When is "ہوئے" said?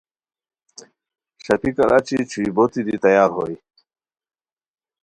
3.35-3.55